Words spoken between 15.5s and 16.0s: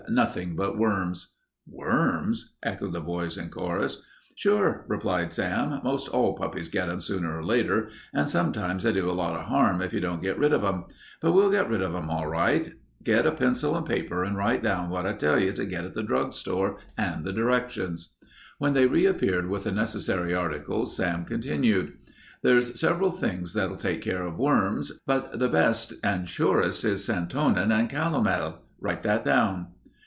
to get at